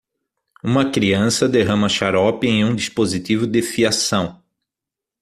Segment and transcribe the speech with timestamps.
[0.63, 4.41] Uma criança derrama xarope em um dispositivo de fiação